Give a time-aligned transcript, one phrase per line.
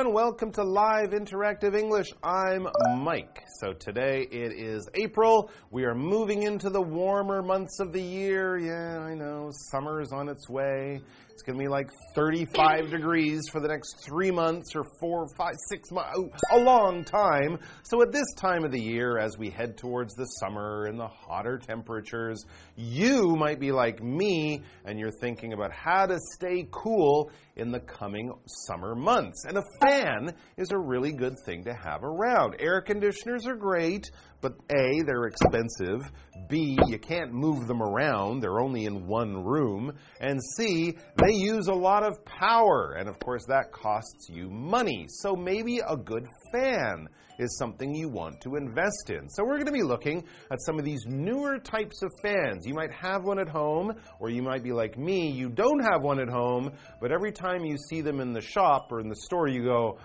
[0.00, 0.14] everyone.
[0.14, 2.06] Welcome to Live Interactive English.
[2.22, 3.44] I'm Mike.
[3.58, 5.50] So today it is April.
[5.70, 8.56] We are moving into the warmer months of the year.
[8.56, 9.50] Yeah, I know.
[9.52, 11.02] Summer is on its way.
[11.40, 15.54] It's going to be like 35 degrees for the next three months or four, five,
[15.70, 17.58] six months, oh, a long time.
[17.82, 21.08] So, at this time of the year, as we head towards the summer and the
[21.08, 22.44] hotter temperatures,
[22.76, 27.80] you might be like me and you're thinking about how to stay cool in the
[27.80, 28.32] coming
[28.66, 29.46] summer months.
[29.46, 32.56] And a fan is a really good thing to have around.
[32.58, 34.10] Air conditioners are great,
[34.40, 36.10] but A, they're expensive.
[36.48, 39.92] B, you can't move them around, they're only in one room.
[40.20, 42.96] And C, they use a lot of power.
[42.98, 45.06] And of course, that costs you money.
[45.08, 49.28] So maybe a good fan is something you want to invest in.
[49.30, 52.66] So we're going to be looking at some of these newer types of fans.
[52.66, 56.02] You might have one at home, or you might be like me, you don't have
[56.02, 59.16] one at home, but every time you see them in the shop or in the
[59.16, 59.98] store, you go,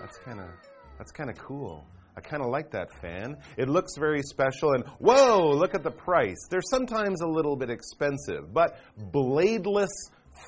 [0.00, 0.46] that's kind of
[0.98, 1.84] that's kind of cool.
[2.16, 3.36] I kind of like that fan.
[3.56, 6.36] It looks very special, and whoa, look at the price.
[6.50, 8.76] They're sometimes a little bit expensive, but
[9.12, 9.88] bladeless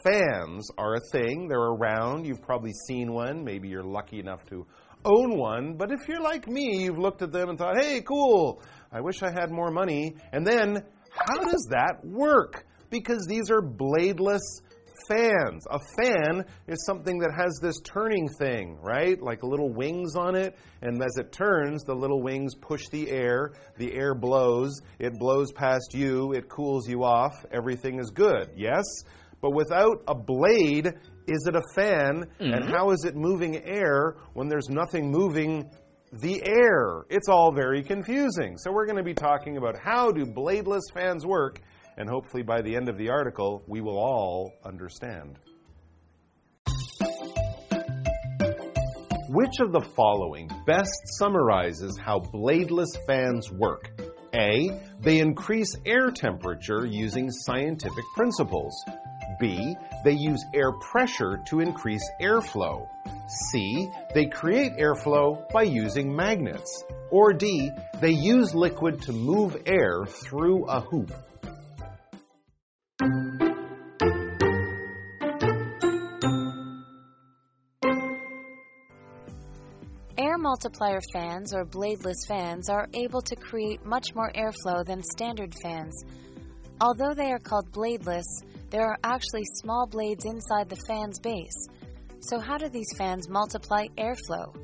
[0.05, 1.49] fans are a thing.
[1.49, 2.27] They're around.
[2.27, 3.45] You've probably seen one.
[3.45, 4.67] Maybe you're lucky enough to
[5.05, 5.77] own one.
[5.77, 9.23] But if you're like me, you've looked at them and thought, hey, cool, I wish
[9.23, 10.17] I had more money.
[10.33, 12.67] And then, how does that work?
[12.91, 14.43] Because these are bladeless
[15.09, 15.67] fans.
[15.71, 19.21] A fan is something that has this turning thing, right?
[19.21, 20.57] Like little wings on it.
[20.83, 23.53] And as it turns, the little wings push the air.
[23.79, 24.81] The air blows.
[24.99, 26.33] It blows past you.
[26.33, 27.35] It cools you off.
[27.51, 28.51] Everything is good.
[28.57, 28.85] Yes?
[29.41, 30.87] But without a blade,
[31.27, 32.15] is it a fan?
[32.17, 32.55] Mm -hmm.
[32.55, 32.75] And mm-hmm.
[32.75, 35.71] how is it moving air when there's nothing moving
[36.23, 37.05] the air?
[37.09, 38.57] It's all very confusing.
[38.59, 41.61] So we're going to be talking about how do bladeless fans work,
[41.97, 45.39] and hopefully by the end of the article, we will all understand.
[49.29, 53.91] Which of the following best summarizes how bladeless fans work?
[54.35, 54.71] A.
[55.01, 58.75] They increase air temperature using scientific principles.
[59.41, 59.77] B.
[60.05, 62.87] They use air pressure to increase airflow.
[63.51, 63.89] C.
[64.15, 66.85] They create airflow by using magnets.
[67.11, 67.71] Or D.
[68.01, 71.13] They use liquid to move air through a hoop.
[80.55, 86.05] Multiplier fans or bladeless fans are able to create much more airflow than standard fans.
[86.81, 88.23] Although they are called bladeless,
[88.71, 91.67] there are actually small blades inside the fan's base.
[92.21, 94.55] So, how do these fans multiply airflow?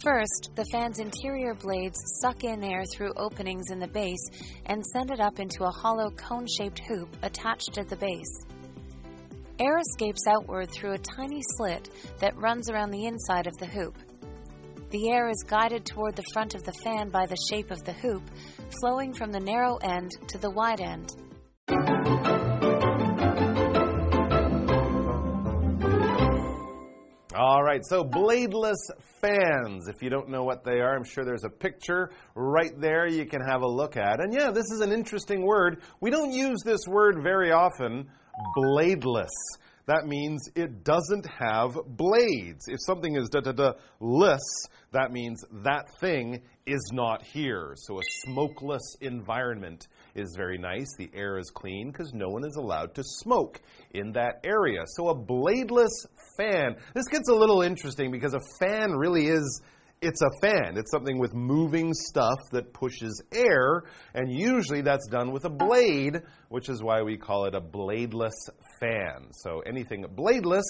[0.00, 4.30] First, the fan's interior blades suck in air through openings in the base
[4.66, 8.44] and send it up into a hollow cone shaped hoop attached to the base.
[9.58, 11.88] Air escapes outward through a tiny slit
[12.20, 13.96] that runs around the inside of the hoop.
[14.94, 17.94] The air is guided toward the front of the fan by the shape of the
[17.94, 18.22] hoop,
[18.80, 21.10] flowing from the narrow end to the wide end.
[27.36, 28.76] All right, so bladeless
[29.20, 29.88] fans.
[29.88, 33.26] If you don't know what they are, I'm sure there's a picture right there you
[33.26, 34.20] can have a look at.
[34.20, 35.82] And yeah, this is an interesting word.
[36.00, 38.08] We don't use this word very often,
[38.56, 39.26] bladeless.
[39.86, 42.64] That means it doesn't have blades.
[42.68, 44.40] If something is da da da less,
[44.92, 47.74] that means that thing is not here.
[47.76, 50.88] So a smokeless environment is very nice.
[50.96, 53.60] The air is clean because no one is allowed to smoke
[53.92, 54.84] in that area.
[54.96, 56.06] So a bladeless
[56.38, 56.76] fan.
[56.94, 59.62] This gets a little interesting because a fan really is
[60.04, 60.76] it's a fan.
[60.76, 66.20] It's something with moving stuff that pushes air, and usually that's done with a blade,
[66.50, 68.34] which is why we call it a bladeless
[68.80, 69.28] fan.
[69.32, 70.62] So anything bladeless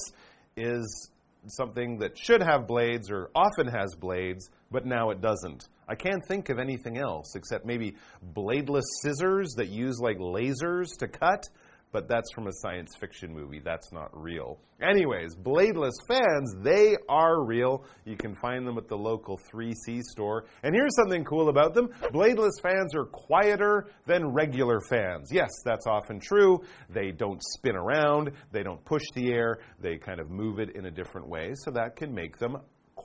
[0.56, 1.10] is
[1.46, 5.68] something that should have blades or often has blades, but now it doesn't.
[5.86, 7.96] I can't think of anything else except maybe
[8.34, 11.44] bladeless scissors that use like lasers to cut,
[11.94, 13.60] but that's from a science fiction movie.
[13.64, 14.58] That's not real.
[14.82, 17.84] Anyways, bladeless fans, they are real.
[18.04, 20.46] You can find them at the local 3C store.
[20.64, 25.28] And here's something cool about them bladeless fans are quieter than regular fans.
[25.30, 26.64] Yes, that's often true.
[26.90, 30.86] They don't spin around, they don't push the air, they kind of move it in
[30.86, 32.56] a different way, so that can make them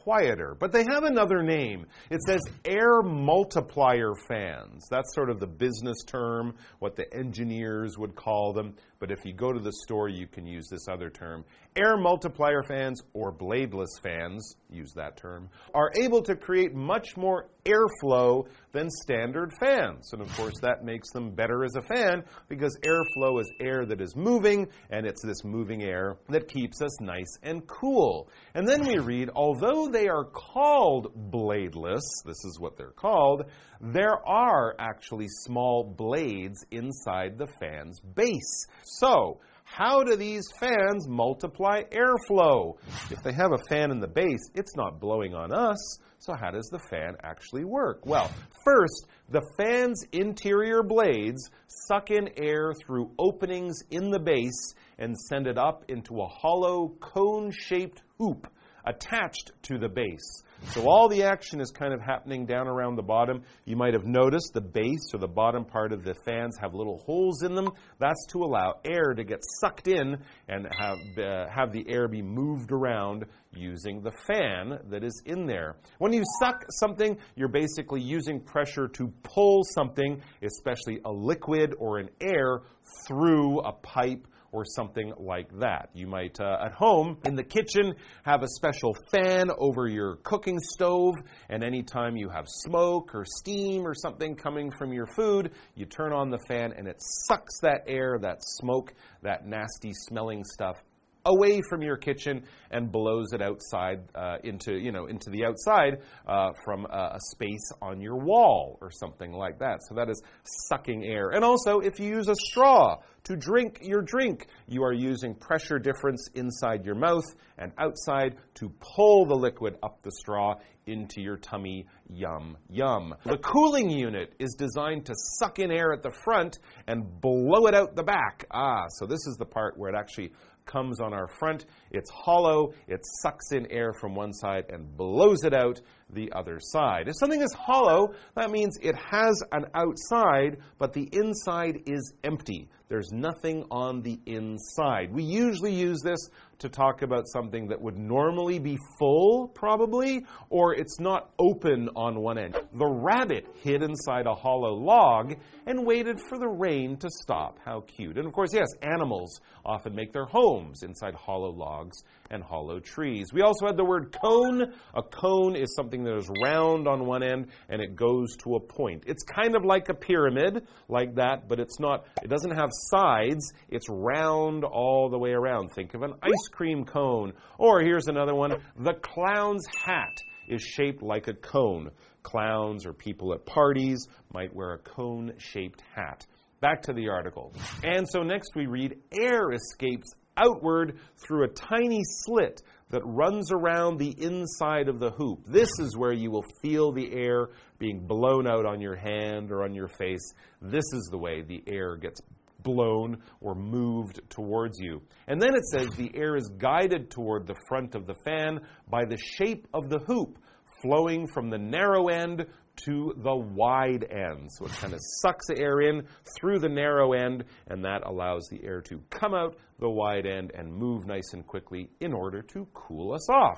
[0.09, 0.57] quieter.
[0.59, 1.85] But they have another name.
[2.09, 4.88] It says air multiplier fans.
[4.89, 8.73] That's sort of the business term, what the engineers would call them.
[9.00, 11.46] But if you go to the store, you can use this other term.
[11.75, 17.48] Air multiplier fans or bladeless fans, use that term, are able to create much more
[17.66, 20.12] airflow than standard fans.
[20.13, 24.01] And of course, that makes them better as a fan because airflow is air that
[24.01, 28.30] is moving, and it's this moving air that keeps us nice and cool.
[28.54, 33.44] And then we read, although they are called bladeless, this is what they're called,
[33.81, 38.68] there are actually small blades inside the fan's base.
[38.97, 42.75] So, how do these fans multiply airflow?
[43.12, 45.77] If they have a fan in the base, it's not blowing on us.
[46.18, 48.06] So, how does the fan actually work?
[48.06, 48.31] Well,
[48.65, 51.51] first, the fan's interior blades
[51.88, 56.95] suck in air through openings in the base and send it up into a hollow
[57.00, 58.47] cone shaped hoop
[58.85, 60.44] attached to the base.
[60.65, 63.44] So all the action is kind of happening down around the bottom.
[63.65, 67.00] You might have noticed the base or the bottom part of the fans have little
[67.00, 67.69] holes in them.
[67.97, 70.17] That's to allow air to get sucked in
[70.47, 75.47] and have, uh, have the air be moved around using the fan that is in
[75.47, 75.77] there.
[75.97, 81.97] When you suck something, you're basically using pressure to pull something, especially a liquid or
[81.97, 82.61] an air,
[83.07, 85.90] through a pipe or something like that.
[85.94, 87.94] You might, uh, at home, in the kitchen,
[88.24, 91.16] have a special fan over your cooking stove,
[91.50, 96.13] and anytime you have smoke or steam or something coming from your food, you turn
[96.13, 96.98] on the fan and it
[97.28, 100.78] sucks that air, that smoke, that nasty smelling stuff
[101.25, 106.00] away from your kitchen and blows it outside uh, into you know into the outside
[106.27, 109.80] uh, from a, a, space on your wall or something like that.
[109.88, 110.21] So that is
[110.69, 111.30] sucking air.
[111.30, 115.80] And also, if you use a straw to drink your drink, you are using pressure
[115.80, 117.25] difference inside your mouth
[117.57, 120.56] and outside to pull the liquid up the straw
[120.89, 121.86] into your tummy.
[122.12, 123.13] Yum, yum.
[123.24, 126.57] The cooling unit is designed to suck in air at the front
[126.88, 128.45] and blow it out the back.
[128.51, 130.31] Ah, so this is the part where it actually
[130.69, 131.66] comes on our front.
[131.92, 135.81] It's hollow, it sucks in air from one side and blows it out
[136.12, 137.07] the other side.
[137.07, 142.69] If something is hollow, that means it has an outside, but the inside is empty.
[142.89, 145.13] There's nothing on the inside.
[145.13, 146.18] We usually use this
[146.59, 152.19] to talk about something that would normally be full, probably, or it's not open on
[152.19, 152.57] one end.
[152.74, 157.59] The rabbit hid inside a hollow log and waited for the rain to stop.
[157.63, 158.18] How cute.
[158.18, 163.31] And of course, yes, animals often make their homes inside hollow logs and hollow trees.
[163.33, 164.74] We also had the word cone.
[164.94, 168.59] A cone is something that is round on one end and it goes to a
[168.59, 169.03] point.
[169.07, 173.52] It's kind of like a pyramid, like that, but it's not, it doesn't have sides.
[173.70, 175.70] It's round all the way around.
[175.76, 177.34] Think of an ice cream cone.
[177.58, 180.18] Or here's another one the clown's hat
[180.48, 181.92] is shaped like a cone.
[182.24, 186.26] Clowns or people at parties might wear a cone shaped hat.
[186.60, 187.54] Back to the article.
[187.84, 193.98] And so next we read air escapes outward through a tiny slit that runs around
[193.98, 195.40] the inside of the hoop.
[195.46, 199.64] This is where you will feel the air being blown out on your hand or
[199.64, 200.34] on your face.
[200.62, 202.20] This is the way the air gets
[202.63, 205.01] blown or moved towards you.
[205.28, 209.06] And then it says the air is guided toward the front of the fan by
[209.06, 210.37] the shape of the hoop,
[210.81, 212.45] flowing from the narrow end
[212.85, 214.49] to the wide end.
[214.57, 216.04] So it kind of sucks the air in
[216.37, 220.51] through the narrow end, and that allows the air to come out the wide end
[220.56, 223.57] and move nice and quickly in order to cool us off.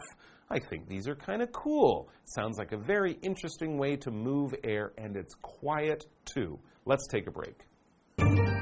[0.50, 2.10] I think these are kind of cool.
[2.26, 6.60] Sounds like a very interesting way to move air, and it's quiet too.
[6.86, 8.61] Let's take a break.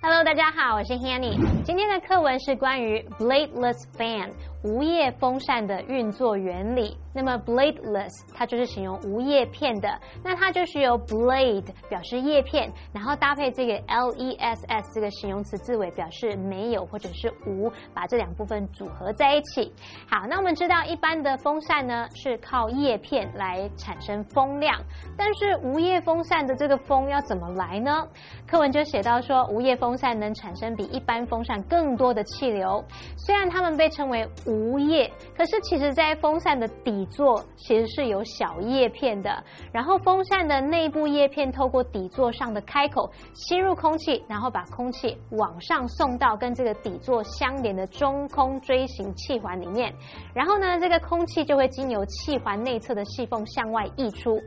[0.00, 1.36] Hello，大家好，我是 Hanny。
[1.64, 4.30] 今天的课文是关于 bladeless fan
[4.62, 6.96] 无叶风扇的运作原理。
[7.14, 9.88] 那么 bladeless 它就是形容无叶片的，
[10.22, 19.72] 那它就是由 blade 表示叶片，然后搭配这个 less 这个形容词字尾表示没有或者是无，把这两部分组合在一起。
[20.06, 24.78] 好，那我们知道一般的风扇呢是靠叶片来产生风量，
[25.16, 28.06] 但是无叶风扇的这个风要怎么来呢？
[28.46, 32.84] 课文就写到说，无叶风扇能产生比一般风扇更多的气流，
[33.16, 37.06] 虽然它们被称为无叶，可是其实在风扇的底。
[37.06, 49.94] 座其实是有小叶片的，然后风扇的内部叶片透过底座上的开口吸入空气，然后把空气往上送到跟这个底座相连的中空锥形气环里面，
[50.34, 54.38] 然后呢，这个空气就会经由气环内侧的细缝向外溢出，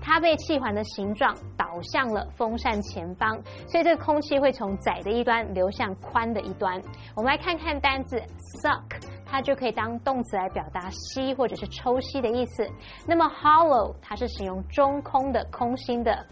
[0.00, 6.80] 它被气环的形状导向了风扇前方，所以这个空气会从窄的一端流向宽的一端。
[7.16, 8.22] 我们来看看单字
[8.62, 9.02] suck。
[9.34, 12.64] 它就可以当动词来表达吸或者是抽吸的意思。
[13.04, 16.24] 那么 hollow 它是形容中空的、空心的。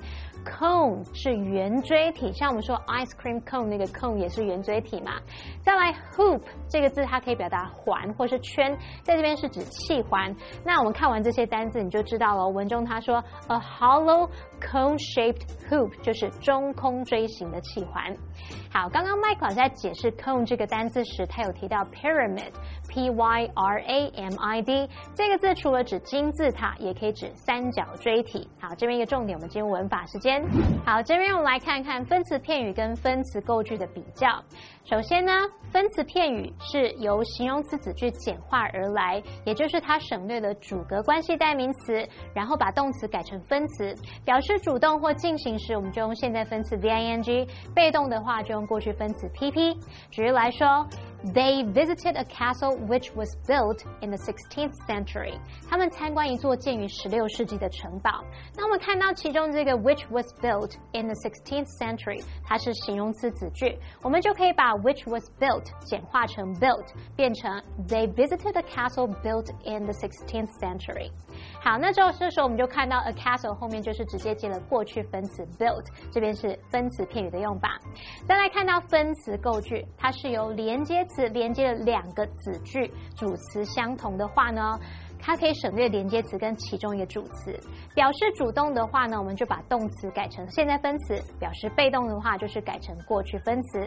[0.45, 5.13] cone 是圆锥体，像我们说 ice cream cone 那个 cone 也是圆锥体嘛。
[5.65, 10.35] 再来 hoop 这个字，它可以表达环或是圈，在这边是指气环。
[10.65, 12.49] 那我们看完这些单字，你就知道了。
[12.49, 14.29] 文中他说 a hollow
[14.61, 18.13] cone-shaped hoop 就是中空锥形的气环。
[18.69, 22.53] 好，刚刚 Mike 老师在解释 cone 这个单字时，他有提到 pyramid。
[22.93, 28.47] P Y R A M I D 这个字除了指金字塔，也可以指三角锥体。
[28.61, 30.45] 好，这边一个重点，我们进入文法时间。
[30.85, 34.29] 好，这边我们来看看分词片语跟分词构句的比较。
[34.85, 35.33] 首先呢，
[35.71, 49.75] 分词片语是由形容词子句简化而来，也就是它省略了主格关系代名词，然后把动词改成分词，表示主动或进行时，我们就用现在分词 V I N G；被动的话就用过去分词 P P。
[50.11, 50.87] 举例来说。
[51.34, 55.40] They visited a castle which was built in the 16th century.
[55.68, 58.24] 他们参观一座建于16世纪的城堡。
[58.56, 66.86] 那我们看到其中这个 which was built in the 16th century，它是形容词子句，我们就可以把 which was built 简化成 built，
[67.16, 67.52] 变成
[67.88, 71.12] They visited a castle built in the 16th century。
[71.61, 77.79] 好，那之后这时候我们就看到 a castle 后面就是直接接了过去分词 built，这边是分词片语的用法。
[78.27, 84.79] 再来看到分词构句，它是由连接词连接了两个子句，主词相同的话呢，
[85.21, 87.59] 它可以省略连接词跟其中一个主词。
[87.95, 93.81] 表示主动的话呢，我们就把动词改成现在分词；表示被动的话，就是改成过去分词。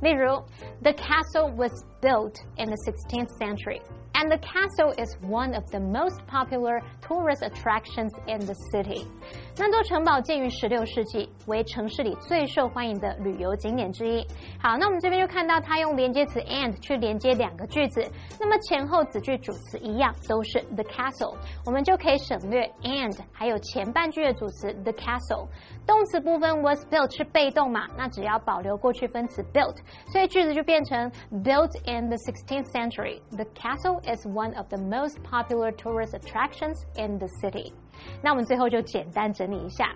[0.00, 0.34] 例如
[0.82, 3.80] ，The castle was built in the 16th century。
[4.19, 9.05] and the castle is one of the most popular tourist attractions in the city.
[9.57, 14.25] 那座城堡建于十六世纪，为城市里最受欢迎的旅游景点之一。
[14.59, 18.05] 好，那我们这边就看到它用连接词 and 去连接两个句子，
[18.39, 25.47] 那么前后子句主词一样都是 the castle，我们就可以省略 and 还有前半句的主词 the castle。
[25.85, 29.75] 动词部分 was built 是被动嘛，那只要保留过去分词 built，
[30.11, 31.11] 所以句子就变成
[31.43, 33.21] built in the 16th century.
[33.31, 37.72] The castle Is one of the most popular tourist attractions in the city.
[38.22, 39.94] 那我们最后就简单整理一下，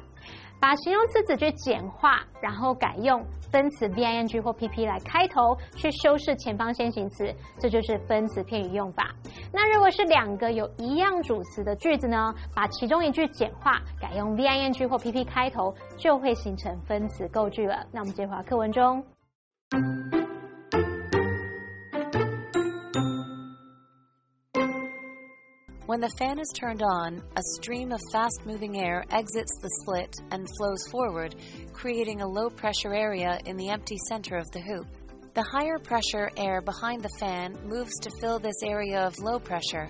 [0.61, 9.11] 把形容词子句简化，然后改用分词 v i n g 或 p p 来开头，去修饰前方先行词，这就是分词片语用法。
[9.53, 17.87] 那如果是两个有一样主词的句子呢，把其中一句简化，改用 v i n g 或 p p 开头，就会形成分词构句了。
[17.91, 19.03] 那我们接回课文中。
[25.95, 30.49] When the fan is turned on, a stream of fast moving air exits the slit and
[30.59, 31.37] flows forward,
[31.73, 34.89] creating a low pressure area in the empty center of the hoop.
[35.35, 39.89] The higher pressure air behind the fan moves to fill this area of low pressure.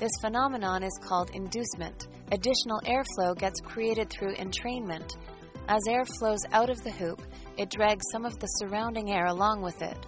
[0.00, 2.08] This phenomenon is called inducement.
[2.32, 5.14] Additional airflow gets created through entrainment.
[5.68, 7.22] As air flows out of the hoop,
[7.56, 10.04] it drags some of the surrounding air along with it.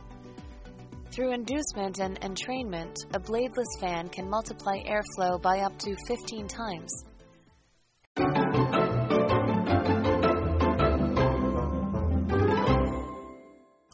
[1.14, 7.04] Through inducement and entrainment, a bladeless fan can multiply airflow by up to 15 times.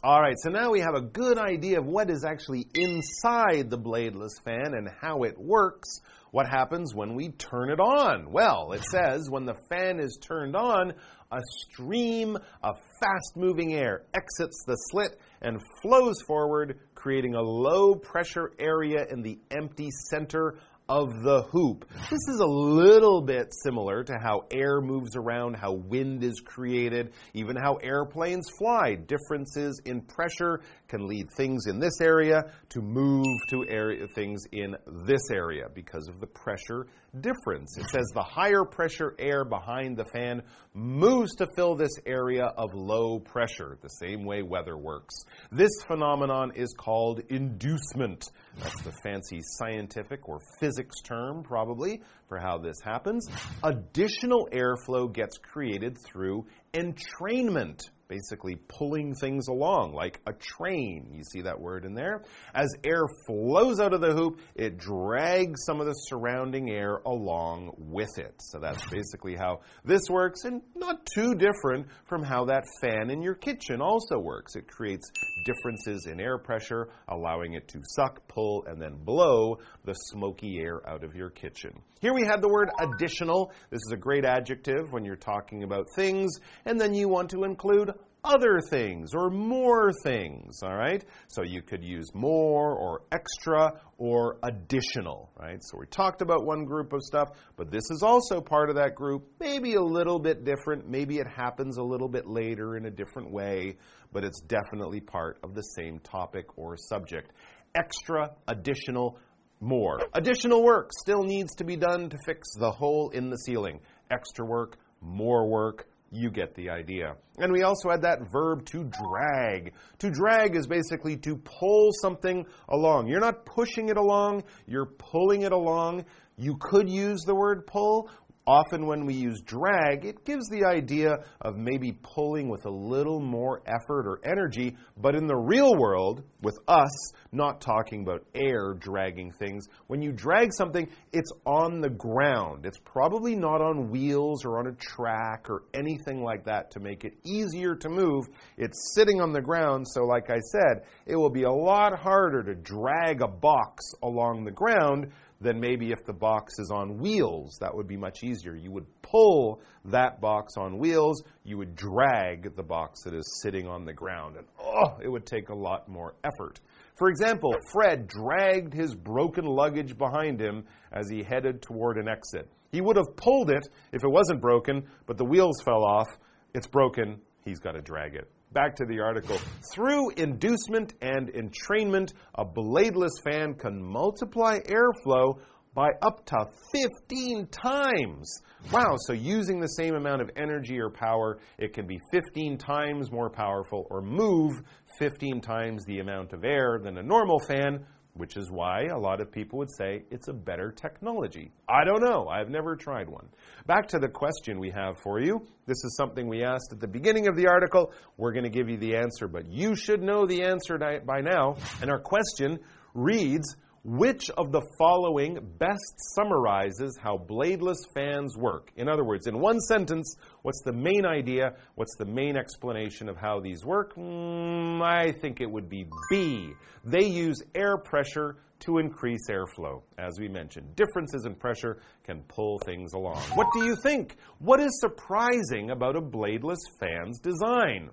[0.03, 3.77] All right, so now we have a good idea of what is actually inside the
[3.77, 5.99] bladeless fan and how it works.
[6.31, 8.31] What happens when we turn it on?
[8.31, 10.93] Well, it says when the fan is turned on,
[11.31, 17.95] a stream of fast moving air exits the slit and flows forward, creating a low
[17.95, 20.53] pressure area in the empty center
[20.91, 21.85] of the hoop.
[22.09, 27.13] This is a little bit similar to how air moves around, how wind is created,
[27.33, 28.95] even how airplanes fly.
[28.95, 34.75] Differences in pressure can lead things in this area to move to area things in
[35.07, 36.87] this area because of the pressure
[37.19, 37.77] difference.
[37.77, 40.41] It says the higher pressure air behind the fan
[40.73, 45.15] moves to fill this area of low pressure, the same way weather works.
[45.51, 48.25] This phenomenon is called inducement.
[48.57, 53.27] That's the fancy scientific or physics term, probably, for how this happens.
[53.63, 57.79] Additional airflow gets created through entrainment
[58.11, 61.09] basically pulling things along like a train.
[61.13, 62.23] You see that word in there?
[62.53, 67.73] As air flows out of the hoop, it drags some of the surrounding air along
[67.77, 68.35] with it.
[68.39, 73.21] So that's basically how this works, and not too different from how that fan in
[73.21, 74.57] your kitchen also works.
[74.57, 75.09] It creates
[75.45, 80.81] differences in air pressure, allowing it to suck, pull, and then blow the smoky air
[80.85, 81.81] out of your kitchen.
[82.01, 83.51] Here we have the word additional.
[83.69, 86.31] This is a great adjective when you're talking about things,
[86.65, 87.91] and then you want to include
[88.23, 91.05] other things or more things, all right?
[91.27, 95.59] So you could use more or extra or additional, right?
[95.61, 98.95] So we talked about one group of stuff, but this is also part of that
[98.95, 100.89] group, maybe a little bit different.
[100.89, 103.77] Maybe it happens a little bit later in a different way,
[104.11, 107.31] but it's definitely part of the same topic or subject.
[107.75, 109.19] Extra, additional,
[109.61, 110.01] more.
[110.13, 113.79] Additional work still needs to be done to fix the hole in the ceiling.
[114.09, 117.15] Extra work, more work, you get the idea.
[117.37, 119.73] And we also had that verb to drag.
[119.99, 123.07] To drag is basically to pull something along.
[123.07, 126.05] You're not pushing it along, you're pulling it along.
[126.37, 128.09] You could use the word pull.
[128.51, 133.21] Often, when we use drag, it gives the idea of maybe pulling with a little
[133.21, 134.75] more effort or energy.
[134.97, 140.11] But in the real world, with us not talking about air dragging things, when you
[140.11, 142.65] drag something, it's on the ground.
[142.65, 147.05] It's probably not on wheels or on a track or anything like that to make
[147.05, 148.25] it easier to move.
[148.57, 152.43] It's sitting on the ground, so, like I said, it will be a lot harder
[152.43, 155.09] to drag a box along the ground
[155.41, 157.57] than maybe if the box is on wheels.
[157.59, 158.55] That would be much easier.
[158.55, 163.67] You would pull that box on wheels, you would drag the box that is sitting
[163.67, 166.59] on the ground, and oh, it would take a lot more effort.
[166.97, 172.47] For example, Fred dragged his broken luggage behind him as he headed toward an exit.
[172.71, 176.07] He would have pulled it if it wasn't broken, but the wheels fell off.
[176.53, 178.29] It's broken, he's got to drag it.
[178.53, 179.37] Back to the article.
[179.73, 185.39] Through inducement and entrainment, a bladeless fan can multiply airflow
[185.73, 188.41] by up to 15 times.
[188.73, 193.09] Wow, so using the same amount of energy or power, it can be 15 times
[193.09, 194.61] more powerful or move
[194.99, 199.21] 15 times the amount of air than a normal fan which is why a lot
[199.21, 201.51] of people would say it's a better technology.
[201.67, 202.27] I don't know.
[202.27, 203.27] I've never tried one.
[203.67, 205.45] Back to the question we have for you.
[205.65, 207.93] This is something we asked at the beginning of the article.
[208.17, 211.55] We're going to give you the answer, but you should know the answer by now.
[211.81, 212.59] And our question
[212.93, 218.71] reads which of the following best summarizes how bladeless fans work?
[218.75, 221.55] In other words, in one sentence, what's the main idea?
[221.75, 223.95] What's the main explanation of how these work?
[223.95, 226.53] Mm, I think it would be B.
[226.85, 229.81] They use air pressure to increase airflow.
[229.97, 233.21] As we mentioned, differences in pressure can pull things along.
[233.33, 234.17] What do you think?
[234.37, 237.89] What is surprising about a bladeless fan's design?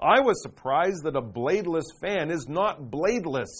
[0.00, 3.50] I was surprised that a bladeless fan is not bladeless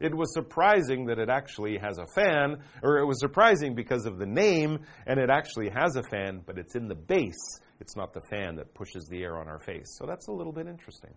[0.00, 4.18] it was surprising that it actually has a fan, or it was surprising because of
[4.18, 7.60] the name, and it actually has a fan, but it's in the base.
[7.78, 9.96] It's not the fan that pushes the air on our face.
[9.98, 11.10] So that's a little bit interesting.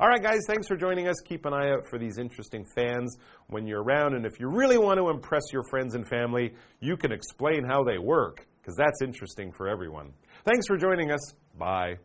[0.00, 1.16] All right, guys, thanks for joining us.
[1.26, 3.16] Keep an eye out for these interesting fans
[3.48, 4.14] when you're around.
[4.14, 7.84] And if you really want to impress your friends and family, you can explain how
[7.84, 10.12] they work, because that's interesting for everyone.
[10.44, 11.34] Thanks for joining us.
[11.58, 11.96] Bye.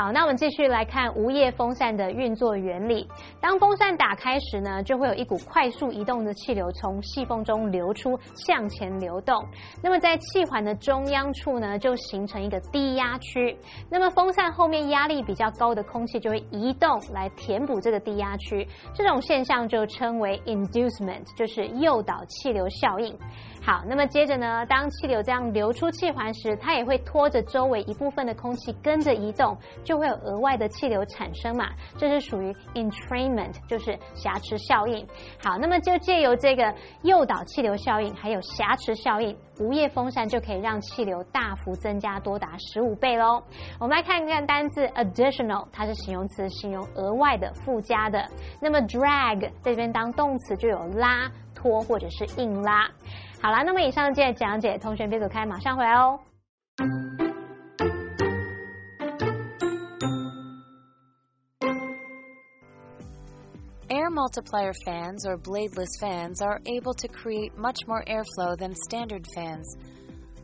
[0.00, 3.06] 好，那我们继续来看无叶风扇的运作原理。
[3.38, 9.46] 当风扇打开时呢，就会有一股快速移动的气流从细缝中流出，向前流动。
[9.82, 13.54] 那么在气环的中央处呢，就形成一个低压区。
[13.90, 18.66] 那么风扇后面压力比较高的空气就会移动来填补这个低压区。
[18.94, 23.14] 这种现象就称为 inducement，就是诱导气流效应。
[23.62, 31.68] 好，那么接着呢，当气流这样流出气环时，它也会拖着周围一部分的空气跟着移动，就会有额外的气流产生嘛。
[31.98, 35.06] 这是属于 entrainment，就是挟持效应。
[35.44, 43.42] 好，那么就借由这个诱导气流效应，还有挟持效应，无叶风扇就可以让气流大幅增加，多达十五倍喽。
[43.78, 48.26] 我们来看一看单字 additional，它是形容词，形容额外的、附加的。
[48.60, 52.89] 那么 drag 在这边当动词就有拉、拖或者是硬拉。
[53.41, 56.19] 好了，那么以上这些讲解，同学别走开，马上回来哦。
[63.87, 69.65] Air multiplier fans or bladeless fans are able to create much more airflow than standard fans.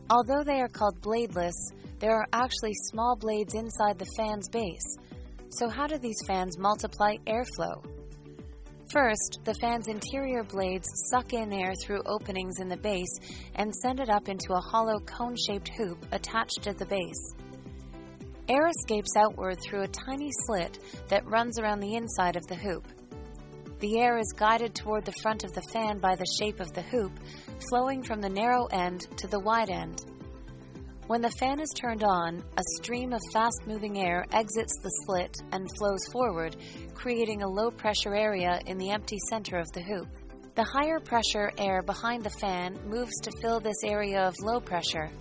[0.08, 1.52] Although they are called bladeless,
[1.98, 4.96] there are actually small blades inside the fan's base.
[5.50, 7.82] So, how do these fans multiply airflow?
[8.91, 13.19] First, the fan's interior blades suck in air through openings in the base
[13.55, 17.33] and send it up into a hollow cone shaped hoop attached to the base.
[18.47, 22.87] Air escapes outward through a tiny slit that runs around the inside of the hoop.
[23.79, 26.81] The air is guided toward the front of the fan by the shape of the
[26.81, 27.11] hoop,
[27.69, 30.01] flowing from the narrow end to the wide end.
[31.07, 35.35] When the fan is turned on, a stream of fast moving air exits the slit
[35.51, 36.55] and flows forward,
[36.97, 40.07] creating a low pressure area in the empty center of the hoop.
[40.55, 45.11] The higher pressure air behind the fan moves to fill this area of low pressure.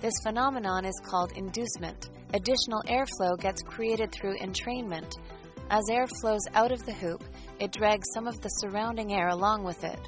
[0.00, 2.10] This phenomenon is called inducement.
[2.34, 5.12] Additional airflow gets created through entrainment.
[5.70, 7.22] As air flows out of the hoop,
[7.60, 10.00] it drags some of the surrounding air along with it.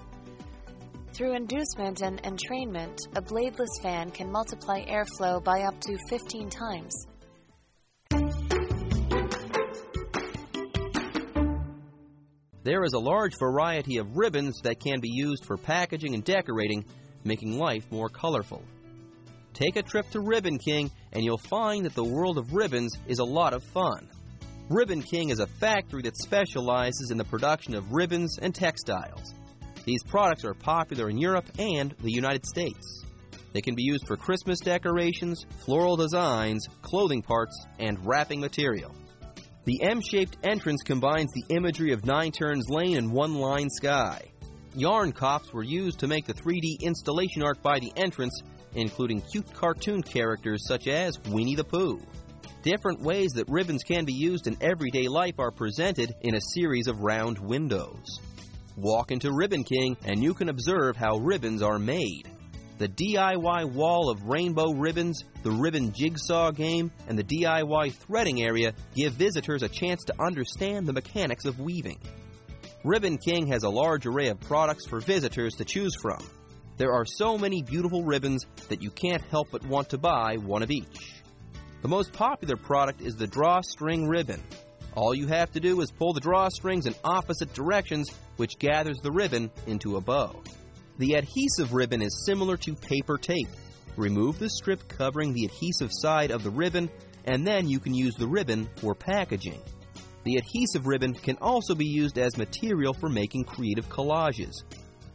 [1.13, 7.07] Through inducement and entrainment, a bladeless fan can multiply airflow by up to 15 times.
[12.68, 16.85] There is a large variety of ribbons that can be used for packaging and decorating,
[17.24, 18.62] making life more colorful.
[19.54, 23.20] Take a trip to Ribbon King and you'll find that the world of ribbons is
[23.20, 24.11] a lot of fun.
[24.68, 29.33] Ribbon King is a factory that specializes in the production of ribbons and textiles.
[29.87, 33.02] These products are popular in Europe and the United States.
[33.54, 38.94] They can be used for Christmas decorations, floral designs, clothing parts, and wrapping material.
[39.68, 44.22] The M-shaped entrance combines the imagery of Nine Turns Lane and One Line Sky.
[44.74, 48.40] Yarn cops were used to make the 3D installation art by the entrance,
[48.76, 52.00] including cute cartoon characters such as Winnie the Pooh.
[52.62, 56.87] Different ways that ribbons can be used in everyday life are presented in a series
[56.87, 58.20] of round windows.
[58.74, 62.26] Walk into Ribbon King and you can observe how ribbons are made.
[62.79, 68.73] The DIY wall of rainbow ribbons, the ribbon jigsaw game, and the DIY threading area
[68.95, 71.99] give visitors a chance to understand the mechanics of weaving.
[72.85, 76.25] Ribbon King has a large array of products for visitors to choose from.
[76.77, 80.62] There are so many beautiful ribbons that you can't help but want to buy one
[80.62, 81.21] of each.
[81.83, 84.41] The most popular product is the drawstring ribbon.
[84.95, 89.11] All you have to do is pull the drawstrings in opposite directions, which gathers the
[89.11, 90.41] ribbon into a bow.
[90.99, 93.49] The adhesive ribbon is similar to paper tape.
[93.97, 96.91] Remove the strip covering the adhesive side of the ribbon,
[97.25, 99.63] and then you can use the ribbon for packaging.
[100.25, 104.65] The adhesive ribbon can also be used as material for making creative collages.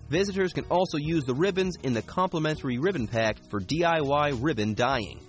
[0.09, 5.19] Visitors can also use the ribbons in the complimentary ribbon pack for DIY ribbon dyeing.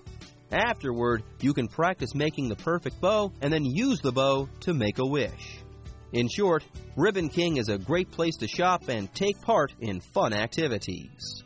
[0.52, 4.98] Afterward, you can practice making the perfect bow and then use the bow to make
[4.98, 5.63] a wish.
[6.14, 6.62] In short,
[6.94, 11.43] Ribbon King is a great place to shop and take part in fun activities.